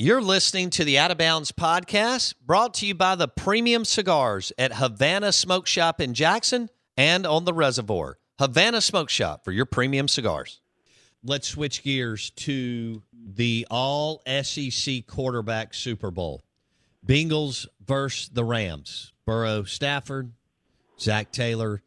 You're 0.00 0.22
listening 0.22 0.70
to 0.70 0.84
the 0.84 0.96
Out 0.96 1.10
of 1.10 1.18
Bounds 1.18 1.50
podcast 1.50 2.34
brought 2.46 2.72
to 2.74 2.86
you 2.86 2.94
by 2.94 3.16
the 3.16 3.26
premium 3.26 3.84
cigars 3.84 4.52
at 4.56 4.74
Havana 4.74 5.32
Smoke 5.32 5.66
Shop 5.66 6.00
in 6.00 6.14
Jackson 6.14 6.70
and 6.96 7.26
on 7.26 7.44
the 7.44 7.52
reservoir. 7.52 8.16
Havana 8.38 8.80
Smoke 8.80 9.10
Shop 9.10 9.44
for 9.44 9.50
your 9.50 9.66
premium 9.66 10.06
cigars. 10.06 10.60
Let's 11.24 11.48
switch 11.48 11.82
gears 11.82 12.30
to 12.36 13.02
the 13.12 13.66
all 13.72 14.22
SEC 14.24 15.04
quarterback 15.08 15.74
Super 15.74 16.12
Bowl. 16.12 16.44
Bengals 17.04 17.66
versus 17.84 18.28
the 18.28 18.44
Rams. 18.44 19.12
Burrow 19.26 19.64
Stafford, 19.64 20.30
Zac 21.00 21.32
Taylor, 21.32 21.82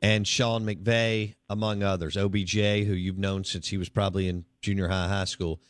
and 0.00 0.26
Sean 0.26 0.64
McVay, 0.64 1.34
among 1.50 1.82
others. 1.82 2.16
OBJ, 2.16 2.54
who 2.54 2.94
you've 2.94 3.18
known 3.18 3.44
since 3.44 3.68
he 3.68 3.76
was 3.76 3.90
probably 3.90 4.26
in 4.26 4.46
junior 4.62 4.88
high, 4.88 5.08
high 5.08 5.26
school. 5.26 5.60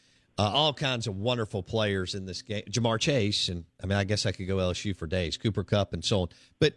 Uh, 0.43 0.51
all 0.51 0.75
kinds 0.75 1.07
of 1.07 1.17
wonderful 1.17 1.63
players 1.63 2.17
in 2.17 2.27
this 2.27 2.43
game. 2.43 2.65
Ja'Marr 2.69 2.99
Chase, 2.99 3.49
and 3.49 3.65
I 3.81 3.87
mean, 3.87 3.97
I 3.97 4.03
guess 4.03 4.27
I 4.27 4.33
could 4.33 4.49
go 4.49 4.57
LSU 4.57 4.97
for 4.97 5.07
days. 5.07 5.37
Cooper 5.37 5.63
Kupp 5.63 5.93
and 5.93 6.05
so 6.05 6.23
on. 6.23 6.29
But 6.59 6.75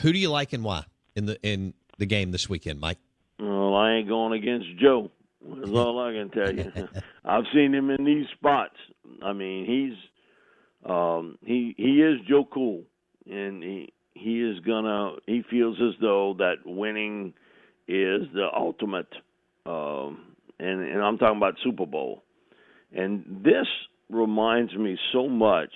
who 0.00 0.12
do 0.12 0.18
you 0.18 0.28
like 0.28 0.52
and 0.52 0.64
why 0.64 0.82
in 1.14 1.26
the 1.26 1.40
in 1.46 1.72
the 1.98 2.06
game 2.06 2.32
this 2.32 2.48
weekend, 2.48 2.80
Mike? 2.80 2.98
Well, 3.38 3.76
I 3.76 3.92
ain't 3.92 4.08
going 4.08 4.32
against 4.32 4.66
Joe. 4.76 5.08
That's 5.40 5.70
all 5.70 6.00
I 6.00 6.12
can 6.14 6.30
tell 6.30 6.52
you. 6.52 6.72
I've 7.24 7.44
seen 7.54 7.72
him 7.72 7.90
in 7.90 8.04
these 8.04 8.26
spots. 8.36 8.74
I 9.22 9.32
mean, 9.32 9.64
he's 9.64 10.90
um, 10.90 11.38
he 11.46 11.76
he 11.76 12.02
is 12.02 12.18
Joe 12.28 12.44
Cool, 12.52 12.82
and 13.30 13.62
he 13.62 13.92
he 14.14 14.42
is 14.42 14.58
gonna. 14.66 15.12
He 15.26 15.44
feels 15.48 15.76
as 15.80 15.94
though 16.00 16.34
that 16.38 16.56
winning 16.64 17.34
is 17.86 18.22
the 18.34 18.48
ultimate, 18.52 19.14
um, 19.64 20.34
and 20.58 20.82
and 20.82 21.00
I'm 21.00 21.18
talking 21.18 21.36
about 21.36 21.54
Super 21.62 21.86
Bowl. 21.86 22.24
And 22.94 23.42
this 23.44 23.66
reminds 24.08 24.74
me 24.74 24.98
so 25.12 25.28
much 25.28 25.72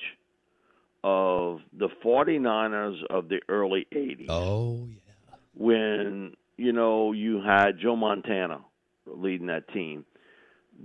of 1.04 1.60
the 1.78 1.88
49ers 2.04 2.96
of 3.10 3.28
the 3.28 3.40
early 3.48 3.86
80s. 3.92 4.26
Oh, 4.28 4.86
yeah. 4.88 5.36
When, 5.54 6.34
you 6.56 6.72
know, 6.72 7.12
you 7.12 7.42
had 7.42 7.78
Joe 7.80 7.96
Montana 7.96 8.60
leading 9.06 9.48
that 9.48 9.68
team. 9.72 10.04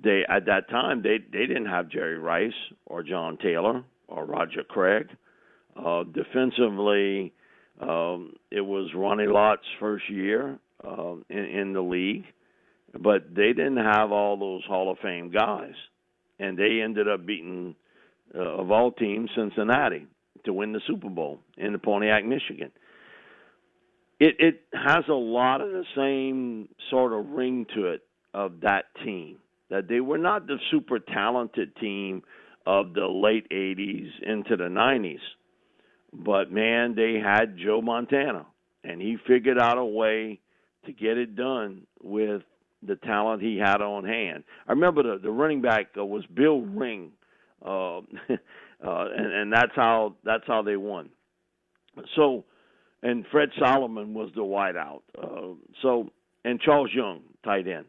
They 0.03 0.23
at 0.27 0.45
that 0.45 0.69
time 0.69 1.01
they 1.01 1.17
they 1.31 1.45
didn't 1.47 1.67
have 1.67 1.89
Jerry 1.89 2.19
Rice 2.19 2.51
or 2.85 3.03
John 3.03 3.37
Taylor 3.37 3.83
or 4.07 4.25
Roger 4.25 4.63
Craig. 4.63 5.07
Uh, 5.75 6.03
defensively, 6.03 7.33
um, 7.79 8.33
it 8.51 8.61
was 8.61 8.91
Ronnie 8.93 9.27
Lott's 9.27 9.65
first 9.79 10.09
year 10.09 10.59
uh, 10.85 11.13
in, 11.29 11.37
in 11.37 11.73
the 11.73 11.81
league, 11.81 12.25
but 12.99 13.33
they 13.33 13.53
didn't 13.53 13.77
have 13.77 14.11
all 14.11 14.37
those 14.37 14.63
Hall 14.65 14.91
of 14.91 14.97
Fame 14.99 15.31
guys 15.31 15.73
and 16.39 16.57
they 16.57 16.81
ended 16.83 17.07
up 17.07 17.25
beating, 17.25 17.75
uh, 18.35 18.39
of 18.39 18.71
all 18.71 18.91
teams, 18.91 19.29
Cincinnati 19.35 20.07
to 20.45 20.53
win 20.53 20.73
the 20.73 20.81
Super 20.87 21.09
Bowl 21.09 21.39
in 21.57 21.73
the 21.73 21.79
Pontiac, 21.79 22.25
Michigan. 22.25 22.71
It 24.19 24.35
it 24.39 24.61
has 24.73 25.03
a 25.09 25.13
lot 25.13 25.61
of 25.61 25.69
the 25.69 25.83
same 25.95 26.69
sort 26.89 27.13
of 27.13 27.29
ring 27.29 27.65
to 27.75 27.87
it 27.87 28.01
of 28.33 28.61
that 28.61 28.85
team. 29.03 29.37
That 29.69 29.87
they 29.87 29.99
were 29.99 30.17
not 30.17 30.47
the 30.47 30.57
super 30.71 30.99
talented 30.99 31.75
team 31.75 32.23
of 32.65 32.93
the 32.93 33.05
late 33.05 33.47
'80s 33.51 34.09
into 34.23 34.55
the 34.55 34.69
'90s, 34.69 35.19
but 36.13 36.51
man, 36.51 36.95
they 36.95 37.19
had 37.23 37.57
Joe 37.57 37.81
Montana, 37.81 38.45
and 38.83 39.01
he 39.01 39.17
figured 39.27 39.59
out 39.59 39.77
a 39.77 39.85
way 39.85 40.39
to 40.85 40.93
get 40.93 41.17
it 41.17 41.35
done 41.35 41.85
with 42.01 42.41
the 42.85 42.95
talent 42.95 43.41
he 43.41 43.57
had 43.57 43.81
on 43.81 44.05
hand. 44.05 44.43
I 44.67 44.71
remember 44.73 45.03
the 45.03 45.19
the 45.21 45.31
running 45.31 45.61
back 45.61 45.87
uh, 45.97 46.05
was 46.05 46.25
Bill 46.27 46.61
Ring, 46.61 47.11
uh, 47.65 47.97
uh, 47.99 48.01
and 48.81 49.33
and 49.33 49.53
that's 49.53 49.73
how 49.75 50.15
that's 50.23 50.43
how 50.45 50.61
they 50.61 50.77
won. 50.77 51.09
So, 52.15 52.45
and 53.01 53.25
Fred 53.31 53.49
Solomon 53.59 54.13
was 54.13 54.29
the 54.35 54.41
wideout. 54.41 55.01
Uh, 55.17 55.55
so 55.81 56.09
and 56.45 56.59
Charles 56.61 56.91
Young 56.93 57.21
tight 57.43 57.67
end. 57.67 57.85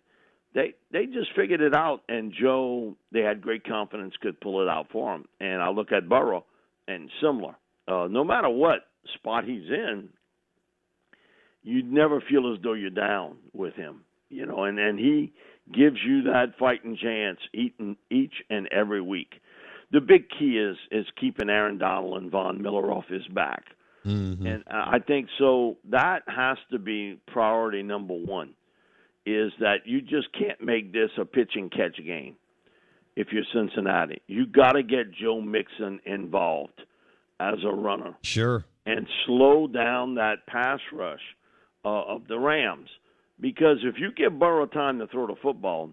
They 0.55 0.75
they 0.91 1.07
just 1.07 1.29
figured 1.37 1.61
it 1.61 1.75
out, 1.75 2.01
and 2.09 2.33
Joe 2.33 2.97
they 3.13 3.21
had 3.21 3.43
great 3.43 3.65
confidence 3.65 4.15
could 4.21 4.41
pull 4.41 4.63
it 4.63 4.69
out 4.69 4.87
for 4.91 5.15
him. 5.15 5.27
And 5.41 5.61
I 5.61 5.69
look 5.71 5.93
at 5.93 6.09
Burrow, 6.09 6.45
and 6.87 7.11
similar. 7.21 7.57
Uh, 7.87 8.07
no 8.11 8.25
matter 8.25 8.49
what 8.49 8.81
spot 9.15 9.45
he's 9.45 9.69
in, 9.69 10.09
you'd 11.63 11.91
never 11.91 12.23
feel 12.29 12.53
as 12.53 12.63
though 12.63 12.75
you're 12.75 12.91
down 12.91 13.37
with 13.53 13.75
him 13.75 14.03
you 14.29 14.47
know, 14.47 14.65
and 14.65 14.79
and 14.79 14.99
he 14.99 15.33
gives 15.73 15.99
you 16.05 16.23
that 16.23 16.59
fighting 16.59 16.97
chance 17.01 17.39
eating 17.53 17.97
each 18.11 18.35
and 18.51 18.69
every 18.73 19.01
week. 19.01 19.35
The 19.91 20.01
big 20.01 20.29
key 20.39 20.59
is 20.59 20.77
is 20.91 21.07
keeping 21.21 21.49
Aaron 21.49 21.79
Donald 21.79 22.23
and 22.23 22.31
Von 22.31 22.63
Miller 22.63 22.93
off 22.93 23.07
his 23.09 23.27
back, 23.29 23.65
mm-hmm. 24.05 24.47
and 24.47 24.65
I 24.71 24.99
think 24.99 25.29
so. 25.39 25.77
That 25.91 26.23
has 26.27 26.59
to 26.71 26.79
be 26.79 27.21
priority 27.27 27.83
number 27.83 28.15
one. 28.15 28.55
Is 29.27 29.53
that 29.61 29.81
you 29.85 30.01
just 30.01 30.33
can't 30.33 30.63
make 30.63 30.93
this 30.93 31.11
a 31.19 31.25
pitch 31.25 31.53
and 31.55 31.71
catch 31.71 31.97
game 32.05 32.37
if 33.19 33.29
you're 33.33 33.45
Cincinnati. 33.53 34.23
You 34.27 34.47
got 34.47 34.73
to 34.73 34.83
get 34.83 35.13
Joe 35.13 35.41
Mixon 35.41 36.01
involved 36.07 36.81
as 37.41 37.57
a 37.65 37.73
runner. 37.75 38.17
Sure. 38.23 38.65
And 38.87 39.07
slow 39.27 39.67
down 39.67 40.15
that 40.15 40.47
pass 40.47 40.79
rush 40.93 41.21
uh, 41.85 42.05
of 42.05 42.29
the 42.29 42.39
Rams 42.39 42.89
because 43.41 43.79
if 43.83 43.97
you 43.99 44.13
give 44.13 44.39
Burrow 44.39 44.67
time 44.67 44.99
to 44.99 45.07
throw 45.07 45.27
the 45.27 45.37
football, 45.43 45.91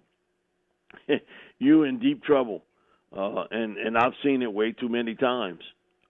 you 1.60 1.84
in 1.84 2.00
deep 2.00 2.24
trouble. 2.24 2.64
Uh, 3.16 3.46
and 3.52 3.78
and 3.78 3.98
I've 3.98 4.14
seen 4.24 4.42
it 4.42 4.52
way 4.52 4.72
too 4.74 4.90
many 4.90 5.16
times. 5.16 5.62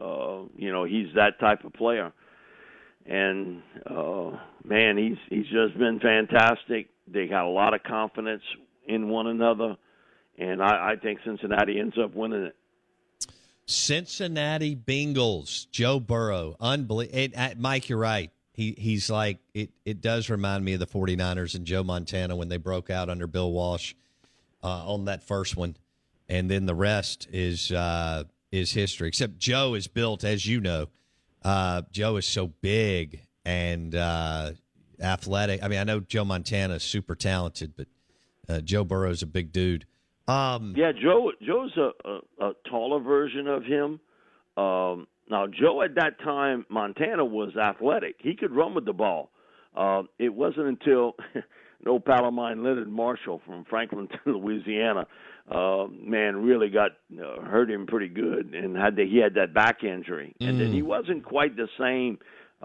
Uh, 0.01 0.43
you 0.57 0.71
know, 0.71 0.85
he's 0.85 1.07
that 1.15 1.39
type 1.39 1.63
of 1.63 1.73
player. 1.73 2.11
And 3.05 3.61
uh, 3.85 4.31
man, 4.63 4.97
he's 4.97 5.17
he's 5.29 5.45
just 5.45 5.77
been 5.77 5.99
fantastic. 5.99 6.89
They 7.07 7.27
got 7.27 7.45
a 7.45 7.49
lot 7.49 7.73
of 7.73 7.83
confidence 7.83 8.41
in 8.87 9.09
one 9.09 9.27
another, 9.27 9.77
and 10.39 10.61
I, 10.61 10.93
I 10.93 10.95
think 11.01 11.19
Cincinnati 11.23 11.79
ends 11.79 11.95
up 12.03 12.15
winning 12.15 12.45
it. 12.45 12.55
Cincinnati 13.67 14.75
Bengals, 14.75 15.69
Joe 15.71 15.99
Burrow, 15.99 16.55
unbelievable. 16.59 17.53
Mike, 17.57 17.89
you're 17.89 17.99
right 17.99 18.31
he 18.55 18.73
he's 18.77 19.09
like 19.09 19.39
it 19.53 19.69
it 19.83 20.01
does 20.01 20.29
remind 20.29 20.63
me 20.63 20.73
of 20.73 20.79
the 20.79 20.87
49ers 20.87 21.55
and 21.55 21.65
Joe 21.65 21.83
Montana 21.83 22.35
when 22.35 22.47
they 22.47 22.57
broke 22.57 22.89
out 22.89 23.09
under 23.09 23.27
Bill 23.27 23.51
Walsh 23.51 23.93
uh, 24.63 24.91
on 24.93 25.05
that 25.05 25.23
first 25.23 25.55
one. 25.57 25.75
and 26.29 26.49
then 26.49 26.65
the 26.65 26.75
rest 26.75 27.27
is 27.31 27.71
uh, 27.71 28.23
is 28.51 28.71
history. 28.71 29.07
Except 29.09 29.37
Joe 29.37 29.73
is 29.73 29.87
built, 29.87 30.23
as 30.23 30.45
you 30.45 30.61
know. 30.61 30.87
Uh, 31.43 31.83
Joe 31.91 32.15
is 32.17 32.25
so 32.25 32.47
big 32.61 33.21
and 33.43 33.93
uh, 33.93 34.51
athletic. 34.99 35.61
I 35.61 35.67
mean, 35.67 35.79
I 35.79 35.83
know 35.83 35.99
Joe 35.99 36.25
Montana 36.25 36.75
is 36.75 36.83
super 36.83 37.13
talented, 37.15 37.73
but 37.75 37.87
uh, 38.49 38.61
Joe 38.61 38.83
Burrow's 38.83 39.21
a 39.21 39.27
big 39.27 39.51
dude. 39.51 39.85
Um, 40.27 40.73
yeah, 40.75 40.91
Joe. 40.91 41.31
Joe's 41.45 41.75
a, 41.77 41.91
a, 42.09 42.47
a 42.47 42.53
taller 42.67 42.99
version 42.99 43.47
of 43.47 43.63
him. 43.63 43.99
Um, 44.57 45.07
now, 45.29 45.47
Joe 45.47 45.81
at 45.81 45.95
that 45.95 46.19
time, 46.19 46.65
Montana 46.69 47.25
was 47.25 47.55
athletic. 47.55 48.15
He 48.19 48.35
could 48.35 48.51
run 48.51 48.75
with 48.75 48.85
the 48.85 48.93
ball. 48.93 49.31
Uh, 49.75 50.03
it 50.19 50.33
wasn't 50.33 50.67
until 50.67 51.15
an 51.33 51.87
old 51.87 52.05
pal 52.05 52.27
of 52.27 52.33
mine, 52.33 52.63
Leonard 52.63 52.89
Marshall 52.89 53.41
from 53.45 53.65
Franklin, 53.65 54.07
Louisiana, 54.25 55.07
uh, 55.51 55.85
man, 55.91 56.37
really 56.37 56.69
got 56.69 56.91
uh, 57.13 57.41
hurt 57.41 57.69
him 57.69 57.85
pretty 57.85 58.07
good, 58.07 58.53
and 58.53 58.75
had 58.75 58.95
the, 58.95 59.05
he 59.05 59.17
had 59.17 59.33
that 59.35 59.53
back 59.53 59.83
injury, 59.83 60.35
mm. 60.41 60.49
and 60.49 60.59
then 60.59 60.71
he 60.71 60.81
mm. 60.81 60.85
wasn't 60.85 61.23
quite 61.23 61.55
the 61.55 61.67
same 61.79 62.17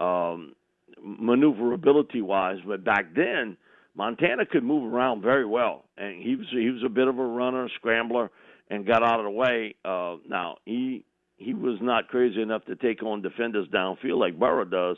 um, 0.03 0.55
maneuverability 1.01 2.21
wise, 2.21 2.57
but 2.65 2.83
back 2.83 3.13
then. 3.15 3.57
Montana 3.93 4.45
could 4.45 4.63
move 4.63 4.93
around 4.93 5.21
very 5.21 5.45
well, 5.45 5.83
and 5.97 6.23
he 6.23 6.37
was 6.37 6.47
he 6.49 6.69
was 6.69 6.81
a 6.85 6.87
bit 6.87 7.09
of 7.09 7.19
a 7.19 7.25
runner, 7.25 7.67
scrambler, 7.75 8.31
and 8.69 8.87
got 8.87 9.03
out 9.03 9.19
of 9.19 9.25
the 9.25 9.31
way. 9.31 9.75
Uh, 9.83 10.15
now 10.29 10.55
he 10.63 11.03
he 11.43 11.53
was 11.53 11.77
not 11.81 12.07
crazy 12.07 12.41
enough 12.41 12.65
to 12.65 12.75
take 12.75 13.03
on 13.03 13.21
defenders 13.21 13.67
downfield 13.73 14.19
like 14.19 14.39
Burrow 14.39 14.65
does, 14.65 14.97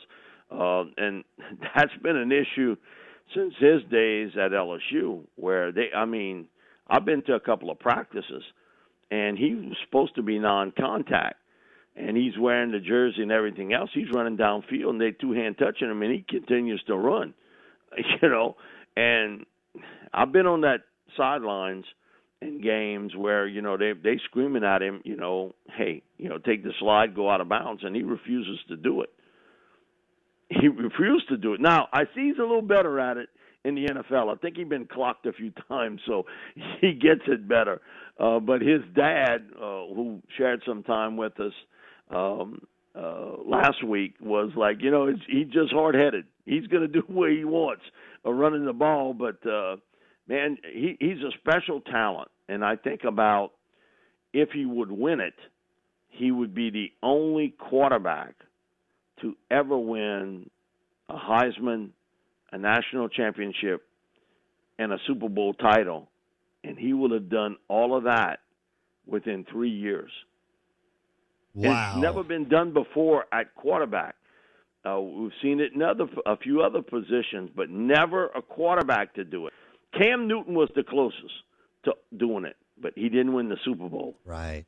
uh, 0.50 0.84
and 0.96 1.24
that's 1.74 1.92
been 2.02 2.16
an 2.16 2.32
issue 2.32 2.76
since 3.34 3.54
his 3.58 3.82
days 3.90 4.32
at 4.34 4.52
LSU, 4.52 5.22
where 5.36 5.72
they, 5.72 5.88
I 5.96 6.04
mean, 6.04 6.46
I've 6.88 7.04
been 7.04 7.22
to 7.22 7.34
a 7.34 7.40
couple 7.40 7.70
of 7.70 7.78
practices, 7.78 8.42
and 9.10 9.38
he 9.38 9.54
was 9.54 9.76
supposed 9.86 10.14
to 10.16 10.22
be 10.22 10.38
non-contact, 10.38 11.36
and 11.96 12.16
he's 12.16 12.38
wearing 12.38 12.72
the 12.72 12.80
jersey 12.80 13.22
and 13.22 13.32
everything 13.32 13.72
else. 13.72 13.90
He's 13.94 14.12
running 14.12 14.36
downfield, 14.36 14.90
and 14.90 15.00
they 15.00 15.12
two-hand 15.12 15.56
touching 15.58 15.90
him, 15.90 16.02
and 16.02 16.12
he 16.12 16.24
continues 16.28 16.82
to 16.86 16.96
run, 16.96 17.32
you 18.22 18.28
know. 18.28 18.56
And 18.96 19.46
I've 20.12 20.32
been 20.32 20.46
on 20.46 20.60
that 20.62 20.80
sidelines– 21.16 21.86
in 22.44 22.60
games 22.60 23.14
where 23.16 23.46
you 23.46 23.62
know 23.62 23.76
they 23.76 23.92
they 23.92 24.20
screaming 24.24 24.64
at 24.64 24.82
him, 24.82 25.00
you 25.04 25.16
know, 25.16 25.54
hey, 25.76 26.02
you 26.18 26.28
know, 26.28 26.38
take 26.38 26.62
the 26.62 26.72
slide, 26.78 27.14
go 27.14 27.30
out 27.30 27.40
of 27.40 27.48
bounds, 27.48 27.82
and 27.84 27.96
he 27.96 28.02
refuses 28.02 28.58
to 28.68 28.76
do 28.76 29.02
it. 29.02 29.10
He 30.48 30.68
refused 30.68 31.28
to 31.30 31.36
do 31.36 31.54
it. 31.54 31.60
Now 31.60 31.88
I 31.92 32.04
see 32.14 32.28
he's 32.28 32.38
a 32.38 32.42
little 32.42 32.62
better 32.62 33.00
at 33.00 33.16
it 33.16 33.28
in 33.64 33.74
the 33.74 33.86
NFL. 33.86 34.32
I 34.32 34.36
think 34.36 34.56
he's 34.56 34.68
been 34.68 34.86
clocked 34.86 35.26
a 35.26 35.32
few 35.32 35.52
times, 35.68 36.00
so 36.06 36.24
he 36.80 36.92
gets 36.92 37.22
it 37.26 37.48
better. 37.48 37.80
Uh, 38.18 38.38
but 38.38 38.60
his 38.60 38.80
dad, 38.94 39.46
uh, 39.56 39.86
who 39.94 40.20
shared 40.36 40.62
some 40.66 40.82
time 40.82 41.16
with 41.16 41.38
us 41.40 41.52
um, 42.14 42.60
uh, 42.94 43.32
last 43.44 43.82
week, 43.84 44.14
was 44.20 44.50
like, 44.56 44.76
you 44.80 44.90
know, 44.90 45.08
he's 45.28 45.48
just 45.48 45.72
hard 45.72 45.94
headed. 45.94 46.26
He's 46.44 46.66
going 46.66 46.82
to 46.86 46.88
do 46.88 47.02
what 47.08 47.30
he 47.30 47.44
wants, 47.44 47.82
uh, 48.24 48.32
running 48.32 48.64
the 48.64 48.72
ball, 48.72 49.14
but. 49.14 49.44
uh 49.48 49.76
man, 50.28 50.58
he, 50.72 50.96
he's 51.00 51.22
a 51.22 51.30
special 51.38 51.80
talent. 51.80 52.28
And 52.48 52.64
I 52.64 52.76
think 52.76 53.04
about 53.04 53.52
if 54.32 54.50
he 54.50 54.66
would 54.66 54.90
win 54.90 55.20
it, 55.20 55.34
he 56.08 56.30
would 56.30 56.54
be 56.54 56.70
the 56.70 56.92
only 57.02 57.54
quarterback 57.58 58.34
to 59.20 59.34
ever 59.50 59.76
win 59.76 60.50
a 61.08 61.16
Heisman, 61.16 61.90
a 62.52 62.58
national 62.58 63.08
championship, 63.08 63.82
and 64.78 64.92
a 64.92 64.98
Super 65.06 65.28
Bowl 65.28 65.54
title. 65.54 66.08
And 66.62 66.78
he 66.78 66.92
would 66.92 67.10
have 67.10 67.28
done 67.28 67.56
all 67.68 67.96
of 67.96 68.04
that 68.04 68.40
within 69.06 69.44
three 69.50 69.70
years. 69.70 70.10
Wow. 71.54 71.92
It's 71.92 72.02
never 72.02 72.24
been 72.24 72.48
done 72.48 72.72
before 72.72 73.26
at 73.32 73.54
quarterback. 73.54 74.16
Uh, 74.84 75.00
we've 75.00 75.30
seen 75.42 75.60
it 75.60 75.72
in 75.72 75.82
other 75.82 76.06
a 76.26 76.36
few 76.36 76.62
other 76.62 76.82
positions, 76.82 77.50
but 77.56 77.70
never 77.70 78.26
a 78.28 78.42
quarterback 78.42 79.14
to 79.14 79.24
do 79.24 79.46
it. 79.46 79.52
Cam 79.96 80.26
Newton 80.26 80.54
was 80.54 80.68
the 80.74 80.82
closest 80.82 81.34
to 81.84 81.92
doing 82.16 82.44
it, 82.44 82.56
but 82.80 82.92
he 82.96 83.08
didn't 83.08 83.32
win 83.32 83.48
the 83.48 83.56
Super 83.64 83.88
Bowl. 83.88 84.16
Right. 84.24 84.64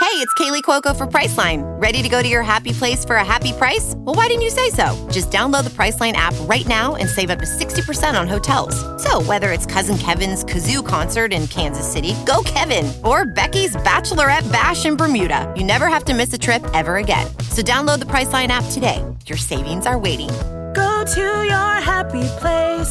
Hey, 0.00 0.16
it's 0.16 0.32
Kaley 0.34 0.62
Cuoco 0.62 0.96
for 0.96 1.06
Priceline. 1.06 1.62
Ready 1.80 2.02
to 2.02 2.08
go 2.08 2.22
to 2.22 2.28
your 2.28 2.42
happy 2.42 2.72
place 2.72 3.04
for 3.04 3.16
a 3.16 3.24
happy 3.24 3.52
price? 3.52 3.92
Well, 3.98 4.16
why 4.16 4.28
didn't 4.28 4.42
you 4.42 4.50
say 4.50 4.70
so? 4.70 5.08
Just 5.12 5.30
download 5.30 5.64
the 5.64 5.70
Priceline 5.70 6.14
app 6.14 6.34
right 6.48 6.66
now 6.66 6.96
and 6.96 7.08
save 7.08 7.28
up 7.28 7.38
to 7.38 7.44
60% 7.44 8.18
on 8.18 8.26
hotels. 8.26 8.74
So, 9.02 9.22
whether 9.22 9.52
it's 9.52 9.66
Cousin 9.66 9.98
Kevin's 9.98 10.42
Kazoo 10.42 10.84
concert 10.84 11.32
in 11.32 11.46
Kansas 11.48 11.86
City, 11.90 12.14
go 12.26 12.42
Kevin, 12.44 12.90
or 13.04 13.26
Becky's 13.26 13.76
Bachelorette 13.76 14.50
Bash 14.50 14.86
in 14.86 14.96
Bermuda, 14.96 15.52
you 15.56 15.64
never 15.64 15.86
have 15.86 16.04
to 16.06 16.14
miss 16.14 16.32
a 16.32 16.38
trip 16.38 16.64
ever 16.72 16.96
again. 16.96 17.26
So, 17.50 17.62
download 17.62 17.98
the 17.98 18.06
Priceline 18.06 18.48
app 18.48 18.64
today. 18.72 19.04
Your 19.26 19.38
savings 19.38 19.86
are 19.86 19.98
waiting 19.98 20.30
Go 20.72 21.04
to 21.14 21.44
your 21.44 21.74
happy 21.80 22.24
place 22.40 22.90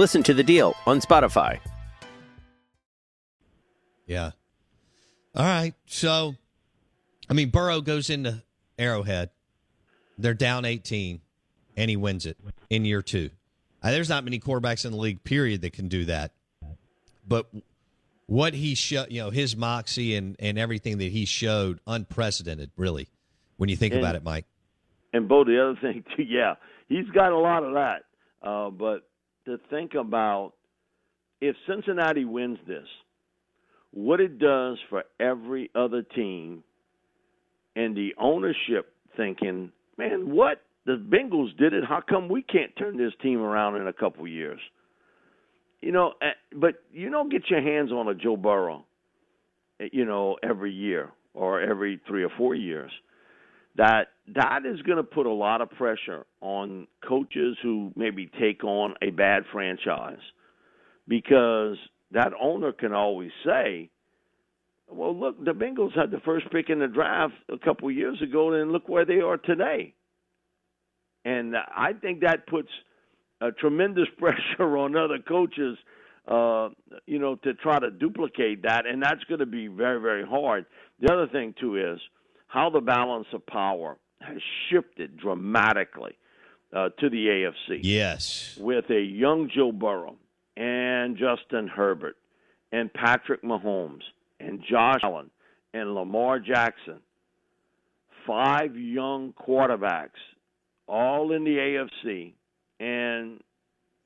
Listen 0.00 0.22
to 0.22 0.32
the 0.32 0.42
deal 0.42 0.74
on 0.86 0.98
Spotify. 1.00 1.60
Yeah. 4.06 4.30
All 5.36 5.44
right. 5.44 5.74
So, 5.84 6.36
I 7.28 7.34
mean, 7.34 7.50
Burrow 7.50 7.82
goes 7.82 8.08
into 8.08 8.42
Arrowhead. 8.78 9.28
They're 10.16 10.32
down 10.32 10.64
18, 10.64 11.20
and 11.76 11.90
he 11.90 11.96
wins 11.96 12.24
it 12.24 12.38
in 12.70 12.86
year 12.86 13.02
two. 13.02 13.28
Uh, 13.82 13.90
there's 13.90 14.08
not 14.08 14.24
many 14.24 14.40
quarterbacks 14.40 14.86
in 14.86 14.92
the 14.92 14.96
league, 14.96 15.22
period, 15.22 15.60
that 15.60 15.74
can 15.74 15.88
do 15.88 16.06
that 16.06 16.32
but 17.30 17.46
what 18.26 18.54
he 18.54 18.74
showed, 18.74 19.10
you 19.10 19.22
know, 19.22 19.30
his 19.30 19.56
moxie 19.56 20.16
and, 20.16 20.36
and 20.38 20.58
everything 20.58 20.98
that 20.98 21.12
he 21.12 21.24
showed, 21.24 21.80
unprecedented, 21.86 22.70
really, 22.76 23.08
when 23.56 23.68
you 23.68 23.76
think 23.76 23.94
and, 23.94 24.02
about 24.02 24.16
it, 24.16 24.24
Mike. 24.24 24.46
And 25.12 25.28
Bo, 25.28 25.44
the 25.44 25.62
other 25.62 25.78
thing 25.80 26.04
too, 26.16 26.24
yeah, 26.24 26.54
he's 26.88 27.08
got 27.14 27.32
a 27.32 27.38
lot 27.38 27.64
of 27.64 27.74
that. 27.74 28.02
Uh, 28.42 28.70
but 28.70 29.09
to 29.50 29.60
think 29.70 29.94
about 29.94 30.52
if 31.40 31.56
Cincinnati 31.68 32.24
wins 32.24 32.58
this, 32.66 32.86
what 33.92 34.20
it 34.20 34.38
does 34.38 34.78
for 34.88 35.04
every 35.18 35.70
other 35.74 36.02
team, 36.02 36.62
and 37.76 37.96
the 37.96 38.14
ownership 38.18 38.92
thinking, 39.16 39.72
man, 39.96 40.30
what 40.30 40.62
the 40.86 40.96
Bengals 40.96 41.56
did 41.56 41.72
it. 41.72 41.84
How 41.84 42.00
come 42.00 42.28
we 42.28 42.42
can't 42.42 42.74
turn 42.76 42.96
this 42.96 43.12
team 43.22 43.40
around 43.40 43.76
in 43.76 43.86
a 43.86 43.92
couple 43.92 44.26
years? 44.26 44.60
you 45.80 45.92
know, 45.92 46.14
eh, 46.22 46.32
but 46.54 46.82
you 46.92 47.10
don't 47.10 47.30
get 47.30 47.48
your 47.48 47.62
hands 47.62 47.90
on 47.90 48.08
a 48.08 48.14
Joe 48.14 48.36
Burrow, 48.36 48.84
eh, 49.80 49.88
you 49.92 50.04
know, 50.04 50.36
every 50.42 50.72
year 50.72 51.10
or 51.34 51.60
every 51.60 52.00
three 52.06 52.22
or 52.22 52.30
four 52.36 52.54
years. 52.54 52.90
That 53.76 54.08
that 54.34 54.66
is 54.66 54.82
going 54.82 54.98
to 54.98 55.04
put 55.04 55.26
a 55.26 55.32
lot 55.32 55.60
of 55.60 55.70
pressure 55.70 56.26
on 56.40 56.86
coaches 57.06 57.56
who 57.62 57.92
maybe 57.96 58.30
take 58.40 58.64
on 58.64 58.94
a 59.02 59.10
bad 59.10 59.44
franchise, 59.52 60.18
because 61.06 61.76
that 62.12 62.32
owner 62.40 62.72
can 62.72 62.92
always 62.92 63.30
say, 63.44 63.90
"Well, 64.88 65.16
look, 65.16 65.44
the 65.44 65.52
Bengals 65.52 65.94
had 65.94 66.10
the 66.10 66.20
first 66.20 66.50
pick 66.50 66.68
in 66.68 66.80
the 66.80 66.88
draft 66.88 67.34
a 67.48 67.58
couple 67.58 67.88
of 67.88 67.94
years 67.94 68.20
ago, 68.22 68.52
and 68.52 68.72
look 68.72 68.88
where 68.88 69.04
they 69.04 69.20
are 69.20 69.36
today." 69.36 69.94
And 71.24 71.54
I 71.56 71.92
think 71.92 72.20
that 72.20 72.46
puts 72.46 72.70
a 73.40 73.52
tremendous 73.52 74.08
pressure 74.18 74.76
on 74.76 74.96
other 74.96 75.18
coaches, 75.18 75.78
uh, 76.28 76.70
you 77.06 77.18
know, 77.18 77.36
to 77.36 77.54
try 77.54 77.78
to 77.78 77.90
duplicate 77.90 78.62
that, 78.62 78.86
and 78.86 79.02
that's 79.02 79.24
going 79.24 79.40
to 79.40 79.46
be 79.46 79.68
very, 79.68 80.00
very 80.00 80.26
hard. 80.26 80.66
The 81.00 81.12
other 81.12 81.28
thing 81.28 81.54
too 81.58 81.76
is 81.76 82.00
how 82.50 82.68
the 82.70 82.80
balance 82.80 83.26
of 83.32 83.44
power 83.46 83.96
has 84.20 84.38
shifted 84.68 85.16
dramatically 85.16 86.16
uh, 86.74 86.88
to 86.98 87.08
the 87.08 87.26
AFC. 87.26 87.80
Yes, 87.82 88.58
with 88.60 88.90
a 88.90 89.00
young 89.00 89.50
Joe 89.54 89.72
Burrow 89.72 90.16
and 90.56 91.16
Justin 91.16 91.68
Herbert 91.68 92.16
and 92.72 92.92
Patrick 92.92 93.42
Mahomes 93.42 94.02
and 94.38 94.62
Josh 94.68 95.00
Allen 95.02 95.30
and 95.72 95.94
Lamar 95.94 96.38
Jackson, 96.38 97.00
five 98.26 98.76
young 98.76 99.32
quarterbacks, 99.32 100.10
all 100.86 101.32
in 101.32 101.44
the 101.44 101.56
AFC 101.56 102.32
and 102.80 103.40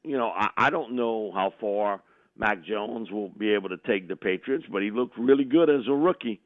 you 0.03 0.19
know, 0.19 0.29
I, 0.29 0.49
I 0.57 0.71
don't 0.71 0.95
know 0.95 1.33
how 1.33 1.55
far 1.61 2.03
Mac 2.37 2.63
Jones 2.65 3.11
will 3.11 3.31
be 3.31 3.55
able 3.55 3.71
to 3.71 3.79
take 3.79 4.09
the 4.09 4.17
Patriots, 4.17 4.67
but 4.71 4.83
he 4.83 4.91
looked 4.91 5.17
really 5.19 5.45
good 5.45 5.71
as 5.71 5.89
a 5.89 5.95
rookie. 5.95 6.41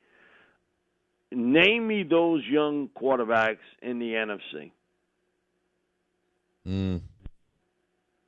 Name 1.30 1.87
me 1.87 2.04
those 2.04 2.42
young 2.47 2.88
quarterbacks 3.00 3.58
in 3.82 3.99
the 3.99 4.12
NFC. 4.12 4.70
Mm. 6.66 7.00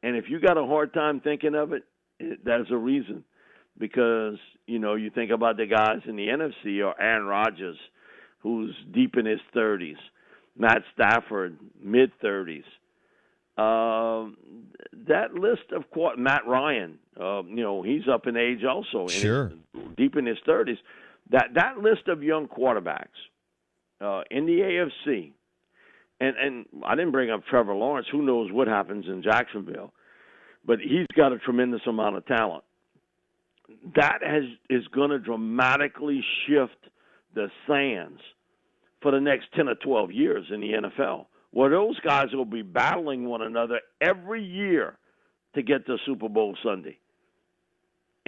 And 0.02 0.16
if 0.16 0.24
you 0.28 0.40
got 0.40 0.58
a 0.58 0.66
hard 0.66 0.92
time 0.92 1.20
thinking 1.20 1.54
of 1.54 1.72
it, 1.72 1.84
that's 2.44 2.70
a 2.70 2.76
reason. 2.76 3.24
Because, 3.78 4.36
you 4.66 4.78
know, 4.78 4.94
you 4.94 5.10
think 5.10 5.30
about 5.30 5.56
the 5.56 5.66
guys 5.66 6.00
in 6.06 6.16
the 6.16 6.26
NFC 6.26 6.84
or 6.84 7.00
Aaron 7.00 7.26
Rodgers, 7.26 7.78
who's 8.40 8.74
deep 8.92 9.16
in 9.16 9.24
his 9.24 9.40
30s, 9.54 9.96
Matt 10.56 10.82
Stafford, 10.94 11.56
mid 11.82 12.12
30s. 12.22 12.64
Um, 13.56 14.36
that 15.08 15.34
list 15.34 15.72
of 15.72 15.84
Matt 16.18 16.46
Ryan, 16.46 16.98
uh, 17.20 17.42
you 17.44 17.62
know, 17.62 17.82
he's 17.82 18.08
up 18.10 18.26
in 18.26 18.36
age 18.36 18.64
also, 18.64 19.02
in 19.02 19.08
Sure. 19.08 19.48
his, 19.48 19.82
deep 19.96 20.16
in 20.16 20.26
his 20.26 20.38
30s. 20.46 20.78
That 21.30 21.48
that 21.54 21.78
list 21.78 22.08
of 22.08 22.22
young 22.22 22.48
quarterbacks 22.48 23.06
uh, 24.00 24.22
in 24.30 24.46
the 24.46 24.86
AFC, 25.08 25.32
and 26.20 26.36
and 26.36 26.66
I 26.84 26.94
didn't 26.94 27.12
bring 27.12 27.30
up 27.30 27.44
Trevor 27.48 27.74
Lawrence. 27.74 28.08
Who 28.10 28.22
knows 28.22 28.50
what 28.52 28.68
happens 28.68 29.06
in 29.06 29.22
Jacksonville? 29.22 29.92
But 30.64 30.80
he's 30.80 31.06
got 31.16 31.32
a 31.32 31.38
tremendous 31.38 31.80
amount 31.86 32.16
of 32.16 32.26
talent. 32.26 32.64
That 33.96 34.18
has 34.22 34.42
is 34.68 34.86
going 34.88 35.10
to 35.10 35.18
dramatically 35.18 36.22
shift 36.46 36.76
the 37.34 37.48
sands 37.66 38.20
for 39.00 39.12
the 39.12 39.20
next 39.20 39.46
ten 39.54 39.68
or 39.68 39.76
twelve 39.76 40.10
years 40.10 40.46
in 40.52 40.60
the 40.60 40.72
NFL, 40.72 41.26
where 41.52 41.70
those 41.70 41.98
guys 42.00 42.26
will 42.32 42.44
be 42.44 42.62
battling 42.62 43.26
one 43.26 43.42
another 43.42 43.80
every 44.00 44.44
year 44.44 44.98
to 45.54 45.62
get 45.62 45.86
to 45.86 45.96
Super 46.06 46.28
Bowl 46.28 46.56
Sunday, 46.62 46.98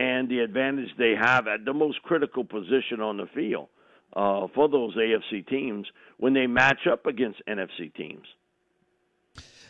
and 0.03 0.29
the 0.29 0.41
advantage 0.41 0.89
they 0.99 1.15
have 1.17 1.47
at 1.47 1.65
the 1.65 1.73
most 1.73 2.03
critical 2.03 2.43
position 2.43 3.01
on 3.01 3.19
the 3.19 3.27
field 3.33 3.69
uh, 4.17 4.49
for 4.53 4.69
those 4.69 4.97
AFC 4.97 5.47
teams 5.47 5.87
when 6.17 6.35
they 6.35 6.49
match 6.49 6.89
up 6.91 7.07
against 7.07 7.41
NFC 7.49 7.95
teams. 7.95 8.27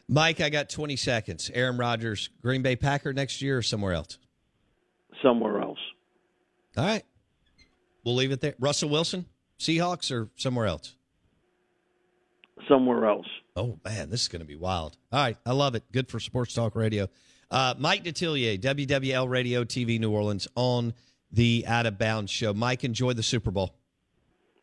Mike, 0.08 0.40
I 0.40 0.48
got 0.48 0.70
20 0.70 0.96
seconds. 0.96 1.50
Aaron 1.52 1.76
Rodgers, 1.76 2.30
Green 2.40 2.62
Bay 2.62 2.76
Packer 2.76 3.12
next 3.12 3.42
year 3.42 3.58
or 3.58 3.62
somewhere 3.62 3.92
else? 3.92 4.18
Somewhere 5.22 5.60
else. 5.60 5.78
All 6.78 6.86
right. 6.86 7.04
We'll 8.02 8.14
leave 8.14 8.32
it 8.32 8.40
there. 8.40 8.54
Russell 8.58 8.88
Wilson, 8.88 9.26
Seahawks 9.58 10.10
or 10.10 10.30
somewhere 10.36 10.66
else? 10.66 10.96
Somewhere 12.68 13.06
else. 13.06 13.26
Oh, 13.54 13.78
man, 13.84 14.08
this 14.08 14.22
is 14.22 14.28
going 14.28 14.40
to 14.40 14.48
be 14.48 14.56
wild. 14.56 14.96
All 15.12 15.20
right. 15.20 15.36
I 15.44 15.52
love 15.52 15.74
it. 15.74 15.84
Good 15.92 16.08
for 16.08 16.18
Sports 16.18 16.54
Talk 16.54 16.74
Radio. 16.74 17.08
Uh, 17.52 17.74
Mike 17.76 18.02
Detillier, 18.02 18.58
WWL 18.58 19.28
Radio 19.28 19.62
TV 19.62 20.00
New 20.00 20.10
Orleans 20.10 20.48
on 20.54 20.94
the 21.30 21.64
Out 21.68 21.84
of 21.84 21.98
Bounds 21.98 22.30
show. 22.30 22.54
Mike, 22.54 22.82
enjoy 22.82 23.12
the 23.12 23.22
Super 23.22 23.50
Bowl. 23.50 23.74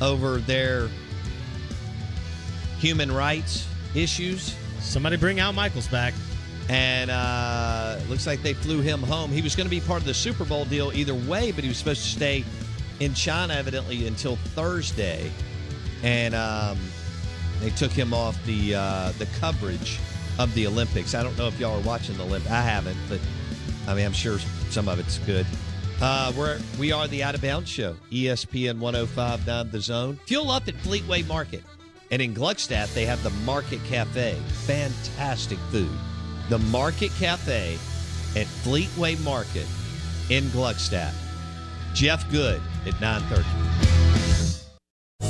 over 0.00 0.38
their 0.38 0.88
human 2.78 3.12
rights 3.12 3.66
issues. 3.94 4.56
Somebody 4.80 5.16
bring 5.16 5.40
Al 5.40 5.52
Michaels 5.52 5.88
back. 5.88 6.14
And 6.70 7.10
uh, 7.10 7.98
looks 8.08 8.26
like 8.26 8.42
they 8.42 8.54
flew 8.54 8.80
him 8.80 9.02
home. 9.02 9.30
He 9.30 9.42
was 9.42 9.54
going 9.54 9.66
to 9.66 9.70
be 9.70 9.80
part 9.80 10.00
of 10.00 10.06
the 10.06 10.14
Super 10.14 10.46
Bowl 10.46 10.64
deal 10.64 10.92
either 10.94 11.14
way, 11.14 11.52
but 11.52 11.62
he 11.62 11.68
was 11.68 11.76
supposed 11.76 12.02
to 12.02 12.08
stay 12.08 12.42
in 13.00 13.12
China 13.12 13.52
evidently 13.52 14.06
until 14.06 14.36
Thursday. 14.36 15.30
And 16.02 16.34
um, 16.34 16.78
they 17.64 17.70
took 17.70 17.92
him 17.92 18.12
off 18.12 18.36
the 18.44 18.74
uh, 18.74 19.12
the 19.12 19.24
coverage 19.40 19.98
of 20.38 20.52
the 20.54 20.66
Olympics. 20.66 21.14
I 21.14 21.22
don't 21.22 21.36
know 21.38 21.48
if 21.48 21.58
y'all 21.58 21.78
are 21.78 21.82
watching 21.82 22.14
the 22.18 22.24
Olympics. 22.24 22.52
I 22.52 22.60
haven't, 22.60 22.98
but 23.08 23.20
I 23.88 23.94
mean, 23.94 24.04
I'm 24.04 24.12
sure 24.12 24.38
some 24.68 24.86
of 24.86 24.98
it's 24.98 25.18
good. 25.20 25.46
Uh, 26.02 26.30
we're 26.36 26.60
we 26.78 26.92
are 26.92 27.08
the 27.08 27.22
Out 27.22 27.34
of 27.34 27.40
Bounds 27.40 27.70
Show, 27.70 27.96
ESPN 28.10 28.78
105.9 28.78 29.70
The 29.70 29.80
Zone. 29.80 30.20
Fuel 30.26 30.50
up 30.50 30.68
at 30.68 30.74
Fleetway 30.74 31.26
Market, 31.26 31.64
and 32.10 32.20
in 32.20 32.34
Gluckstadt 32.34 32.92
they 32.92 33.06
have 33.06 33.22
the 33.22 33.30
Market 33.46 33.82
Cafe. 33.84 34.34
Fantastic 34.66 35.58
food. 35.70 35.96
The 36.50 36.58
Market 36.58 37.12
Cafe 37.18 37.78
at 38.36 38.46
Fleetway 38.46 39.22
Market 39.24 39.66
in 40.28 40.44
Gluckstadt. 40.44 41.14
Jeff 41.94 42.30
Good 42.30 42.60
at 42.86 42.92
9:30. 43.00 43.93